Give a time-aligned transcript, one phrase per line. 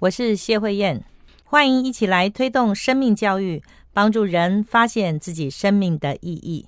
[0.00, 1.04] 我是谢慧燕，
[1.44, 6.64] 欢迎一起来推动生命教育，帮助人发现自己生命的意义。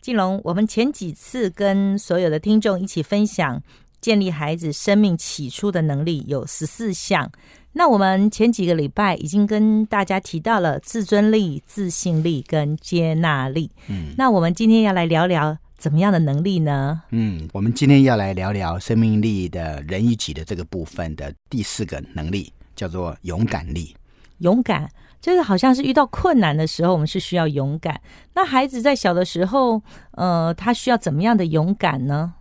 [0.00, 3.62] 金龙，我们前几次跟所有的听众一起分享
[4.00, 7.30] 建立孩子生命起初的能力有十四项。
[7.74, 13.70] 那我们前几个礼拜已经跟大家提到了自尊力、自信力跟接纳力。
[13.86, 17.02] 嗯，那我们今天要来聊聊怎么样的能力呢？
[17.10, 22.52] 嗯，我们今天要来聊聊生命力的人与己的这个部分的第四个能力。
[22.76, 23.96] 叫做勇敢力，
[24.40, 24.86] 勇敢，
[25.18, 27.98] 就是好像是遇到困难的时候，我们是需要勇敢。
[28.34, 32.34] 那孩子在小的时候，呃，他需要怎么样的勇敢呢？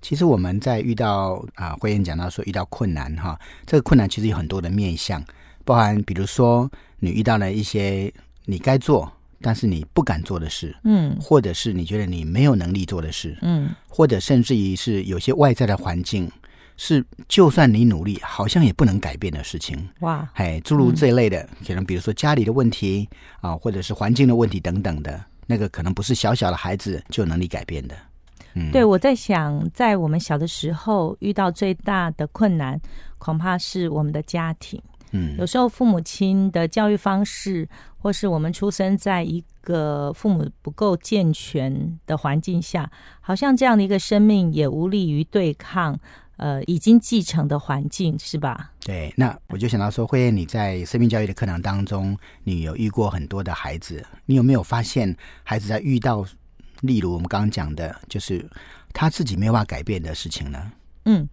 [0.00, 5.22] 其实我们在遇到啊，慧燕讲到说遇到困难哈，这个困难其实有很多的面向，
[5.62, 8.10] 包含比如说你遇到了一些
[8.46, 16.30] 你该做但是你不敢做的事，嗯，或者是你觉得你没有能力做的事，嗯，或者甚至于是有些外在的环境。
[16.78, 19.88] 是，就算你努力，好像也不能改变的事情。
[20.00, 23.08] 哇，哎，诸如这一类的，可能比如说家里的问题
[23.40, 27.96] 啊，或者是环境的问题等等的，那个可能不是小小的孩子就能力改变的。
[28.52, 32.78] 嗯，对，我在想，在我们小的时候遇到最大的困难，
[33.16, 34.78] 恐怕是我们的家庭。
[35.12, 37.68] 嗯，有时候父母亲的教育方式，
[37.98, 42.90] 或是我们出生在一个父母不够健全的环境下，
[43.20, 45.98] 好像这样的一个生命也无力于对抗。
[46.38, 48.72] 呃，已经继承的环境是吧？
[48.80, 56.26] 对，那我就想到说，慧燕，你在生命教育的课堂当中，你有遇过很多的孩子，你有没有发现孩子在遇到，
[56.82, 58.46] 例如我们刚刚讲的，就是
[58.92, 60.70] 他自己没有办法改变的事情呢？
[61.06, 61.28] 嗯。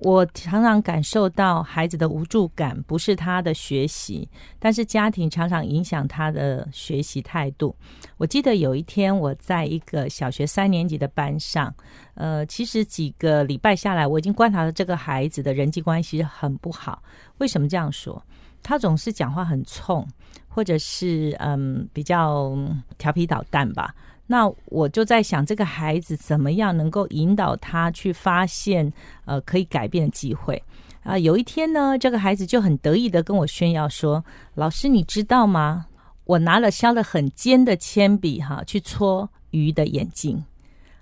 [0.00, 7.74] 我常常感受到孩子的无助感，不是他的学习，但是家庭常常影响他的学习态度。
[8.16, 11.74] 我记得有一天我在一个小学三年级的班上，
[12.14, 17.02] 呃，其实几个礼拜下来，我已经观察到这个孩子的人际关系很不好。
[17.38, 18.24] 为什么这样说？
[18.62, 20.06] 他总是讲话很冲，
[20.46, 22.56] 或者是嗯比较
[22.98, 23.92] 调皮捣蛋吧。
[24.30, 28.92] 那我就在想，这个孩子怎么样能够引导他去发现
[29.24, 30.62] 呃可以改变的机会
[31.02, 31.18] 啊？
[31.18, 34.22] 有一天呢，这个孩子就很得意的跟我炫耀说
[34.54, 35.86] ：“老师，你知道吗？
[36.24, 40.44] 我拿了削的很尖的铅笔哈，去戳鱼的眼睛。”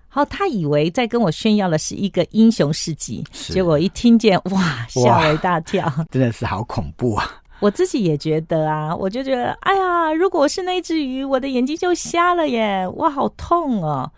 [0.08, 7.42] 好，他以为在跟我炫耀的是一个英雄事迹，结果一听见哇，吓我一大跳，真的是好恐怖啊！
[7.60, 14.10] 我自己也觉得啊，我就觉得，哎呀，如果是那只鱼，我的眼睛就瞎了耶，哇，好痛哦。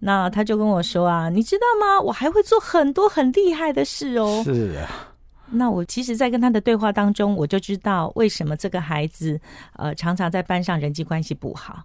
[0.00, 2.00] 那他就跟我说啊，你知道吗？
[2.00, 4.42] 我还会做很多很厉害的事哦。
[4.44, 5.08] 是啊。
[5.54, 9.38] 那我其实，在跟他的对话当中，我就知道为什么这个孩子，
[9.76, 11.82] 呃，常常在班上人际关系不好。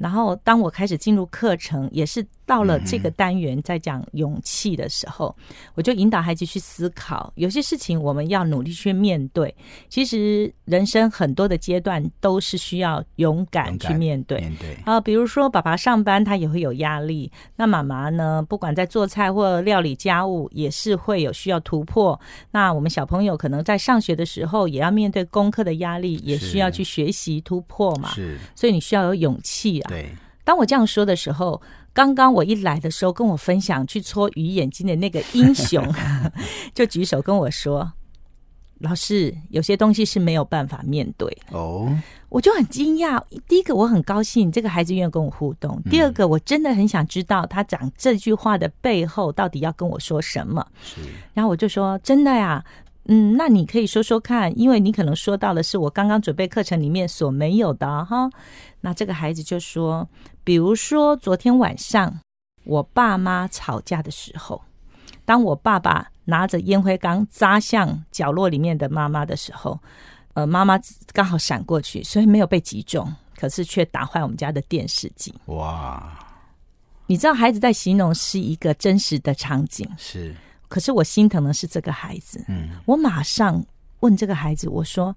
[0.00, 5.36] 然后，当我开始进入课程，也是到了这个单元在讲勇气的时候，
[5.74, 9.54] 我就引导孩子去思考，有些事情我们要努力去面对。
[9.90, 14.40] 其实人生很多的阶段都是需要勇敢去面对。
[14.40, 22.18] 面对啊，比如说爸爸上班他也会有压力，那妈妈呢，不管在做菜或料理家务，也是会有需要突破。
[22.52, 28.08] 那我们小朋友可能在上学的时候，也要面对功课的压力，也需要去学习突破嘛。
[28.14, 29.89] 是，所以你需要有勇气啊。
[29.90, 30.10] 对，
[30.44, 31.60] 当我这样说的时候，
[31.92, 35.86] 刚刚我一来的时候，跟我分享去搓鱼眼睛的那个英雄，
[36.72, 37.92] 就举手跟我说
[38.80, 41.92] ：“老师，有些东西是没有办法面对。”哦，
[42.28, 43.22] 我就很惊讶。
[43.46, 50.66] 第一个，我很高兴这个孩子愿意跟我互动；第二个，我真的很想知道他讲这句话的背后到底要跟我说什么。
[50.82, 51.00] 是，
[51.34, 52.64] 然后我就说：“真的呀。”
[53.12, 58.30] 嗯，那你可以说说看，因为你可能说到的是我刚刚准备课程里面所没有的哈。
[58.80, 60.08] 那这个孩子就说，
[60.44, 62.20] 比如说昨天晚上
[62.62, 64.62] 我爸妈吵架的时候，
[65.24, 69.76] 当我爸爸拿着烟灰缸砸向角落里面的妈妈的时候，
[70.34, 70.78] 呃，妈妈
[71.12, 75.34] 刚好闪过去，所以没有被击中，可是却打坏我们家的电视机。
[75.46, 76.16] 哇！
[77.08, 80.32] 你知道孩子在形容是一个真实的场景是。
[80.70, 83.62] 可是我心疼的是这个孩子，嗯，我马上
[84.00, 85.14] 问这个孩子，我说：“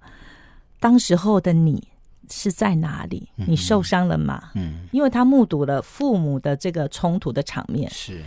[0.80, 1.86] 当时候的你
[2.28, 3.28] 是在哪里？
[3.36, 8.20] 你受伤了吗？”嗯，因为他目睹了父母的这个冲突的场面，是。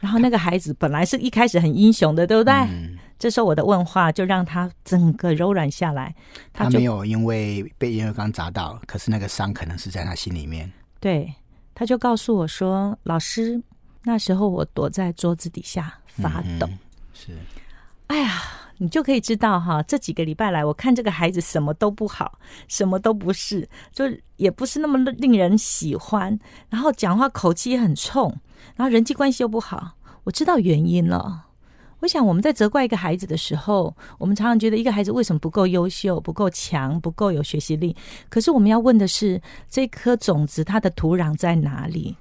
[0.00, 2.52] 然后那个孩子本来是一开始很英雄的，对不对？
[2.52, 10.72] 嗯，这时候我的问话就让他整个柔软下来，就他没有因为被烟灰缸砸到，可是那个伤可能是在他心里面。
[10.98, 11.34] 对，
[11.74, 13.62] 他就告诉我说：“老师，
[14.04, 16.66] 那时候我躲在桌子底下发抖。
[16.66, 16.78] 嗯
[17.12, 17.32] 是，
[18.08, 18.42] 哎呀，
[18.78, 24.04] 你就可以知道哈，这几个礼拜来，我看这个孩子什么都不好，什么都不是，就
[24.36, 28.36] 也不是那么令人喜欢，然后讲话口气也很冲，
[28.76, 29.96] 然后人际关系又不好。
[30.24, 31.46] 我知道原因了。
[32.00, 37.96] 我想我们在责怪一个孩子的时候，我们常常觉得一个孩子为什么不够优秀、不够强、不够有学习力。
[38.28, 39.40] 可是我们要问的是，
[39.70, 42.16] 这颗种子它的土壤在哪里？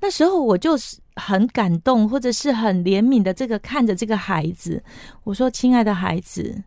[0.00, 4.82] 那时候我就是很感动，或者是很怜悯的这个看着这个孩子，
[5.24, 6.62] 我说：“亲爱的孩子，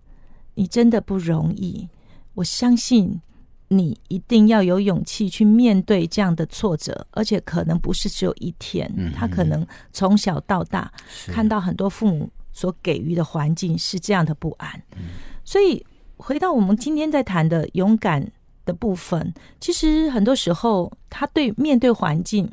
[0.54, 1.88] 你真的不容易。
[2.36, 3.20] 我相信
[3.68, 10.92] 你一定要有勇气去面对这样的挫折，而且可能不是只有一天，嗯他可能从小到大
[11.28, 14.82] 看到很多父母所给予的环境是这样的不安。
[15.44, 15.84] 所以
[16.18, 18.32] 回到我们今天在谈的勇敢
[18.64, 22.48] 的部分，其实很多时候他对面对环境，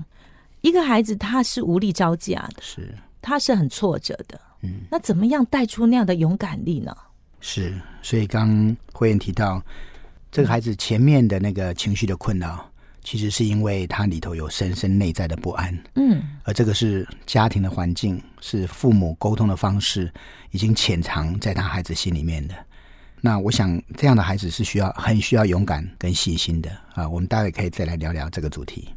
[0.60, 4.40] 一个孩子他是无力招架的，是他是很挫折的。
[4.62, 6.94] 嗯，那怎么样带出那样的勇敢力呢？
[7.40, 9.62] 是，所以刚慧燕提到，
[10.30, 12.70] 这个孩子前面的那个情绪的困扰，
[13.02, 20.12] 其实是因为他里头有深深内在的不安，嗯，而这个是家庭的环境，是父母沟通的方式，
[20.50, 22.54] 已经潜藏在他孩子心里面的。
[23.22, 27.08] 那我想，这样的孩子是需要很需要勇敢跟细心的啊。
[27.08, 28.88] 我们待会可以再来聊聊这个主题。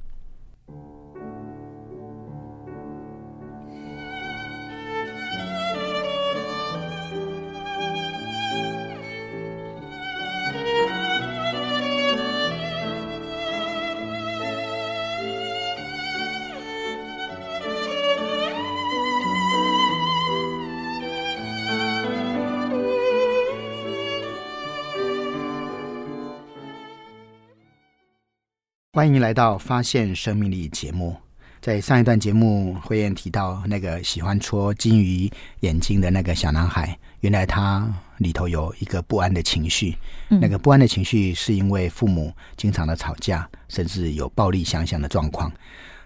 [28.96, 31.18] 欢迎来到《发现生命力》节目。
[31.60, 35.28] 在上一段节目，慧燕提到那个喜欢戳金鱼
[35.62, 39.98] 眼睛的那个小男孩，原来他里头有一个不安的情绪。
[40.30, 45.52] 嗯那个不安的情绪是因为父母经常的吵架，甚至有暴力相向的状况。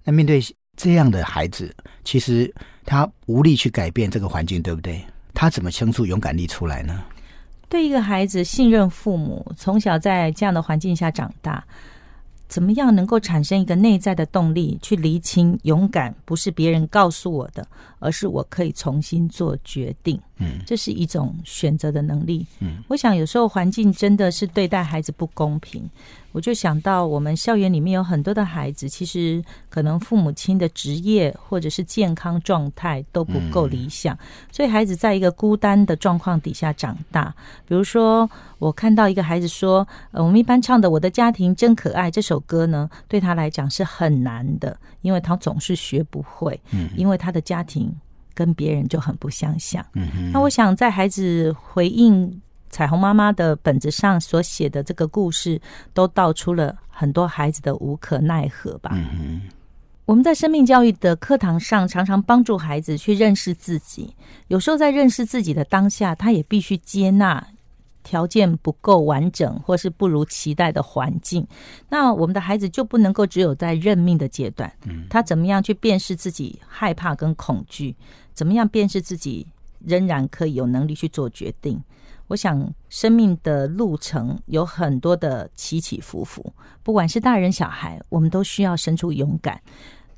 [0.06, 0.42] 那面对
[0.78, 1.76] 这样的孩子，
[2.06, 2.50] 其实
[2.86, 5.04] 他无力去改变这个环境，对不对？
[5.34, 7.04] 他怎么生出勇敢力出来呢？
[7.68, 11.62] 对一个孩子信任父母，从小在这样的环境下长大，
[12.48, 17.68] 怎么样能够产生一个内在的动力，去厘清勇敢不是别人告诉我的，
[18.00, 20.20] 而是我可以重新做决定。
[20.40, 22.46] 嗯这是一种选择的能力。
[22.60, 25.90] 嗯，我想有时候环境真的是对待孩子不公平。
[26.34, 34.16] 我就想到我们校园里面有很多的孩子，其实可能父母亲的职业或者是健康状态都不够理想，
[34.52, 37.34] 所以孩子在一个孤单的状况底下长大。
[37.68, 38.30] 比如说，
[38.60, 47.92] 我看到一个孩子说：“呃，我们一般唱的《我的家庭真可爱》这首歌呢，对他来讲是很难的，因为他总是学不会，嗯因为他的家庭
[48.38, 49.84] 跟别人就很不相像。
[49.94, 52.40] 嗯，那我想，在孩子回应
[52.70, 55.60] 彩虹妈妈的本子上所写的这个故事，
[55.92, 58.92] 都道出了很多孩子的无可奈何吧。
[58.94, 59.42] 嗯，
[60.06, 64.14] 我们在生命教育的课堂上，常常帮助孩子去认识自己。
[64.50, 67.44] 有时候在认识自己的当下，他也必须接纳
[68.04, 71.46] 条件不够完整或是不如期待的环境。
[71.90, 74.72] 那我们的孩子就不能够只有在认命的阶段，
[75.10, 77.94] 他怎么样去辨识自己害怕跟恐惧？
[78.38, 79.48] 怎么样辨识自己
[79.80, 81.82] 仍然可以有能力去做决定？
[82.28, 86.54] 我想，生命的路程有很多的起起伏伏，
[86.84, 89.60] 不管是大人小孩，我们都需要伸出勇敢，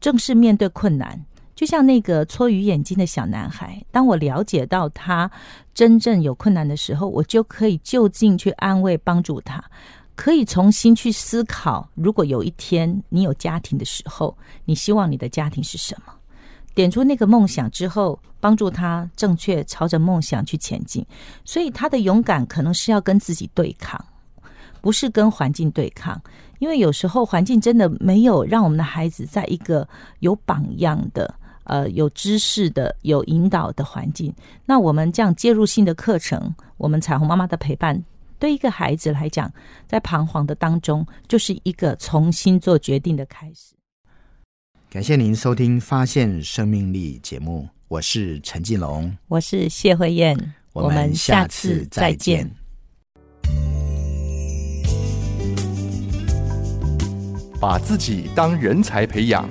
[0.02, 1.24] 正式面对困难。
[1.56, 5.32] 就像那个搓鱼眼睛的小男孩，当我了解到他
[5.74, 9.64] 真正有困难的时候，我就可以就近去安慰、帮助他，
[10.18, 16.14] 可以重新去思考：如果有一天你有家庭的时候，你希望你的家庭是什么？
[16.80, 21.06] 点出那个梦想之后，帮助他正确朝着梦想去前进。
[21.44, 24.02] 所以他的勇敢可能是要跟自己对抗，
[24.80, 26.22] 不是跟环境对抗。
[26.60, 29.86] 因为有时候环境真的没有让我们的孩子在一个
[30.20, 34.34] 有榜样的、呃有知识的、有引导的环境。
[34.66, 38.02] 那我们这样介入性的课程，我们彩虹妈妈的陪伴，
[38.40, 39.52] 对一个孩子来讲，
[39.86, 43.79] 在彷徨的当中，就是一个重新做决定的开始。
[44.92, 50.36] 感谢您收听《发现生命力》节目，我是陈进龙，我是谢慧燕，
[50.74, 52.50] 我们下次再见。
[57.62, 59.48] 把自己当人才培养，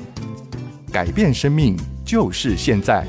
[0.90, 3.06] 改变生命就是现在。